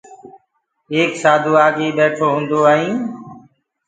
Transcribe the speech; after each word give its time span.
ايڪ 0.93 1.11
سآڌوٚ 1.21 1.59
آگيئيٚ 1.65 1.95
ٻيٺو 1.97 2.25
هُونٚدو 2.33 2.59
ائينٚ 2.71 2.99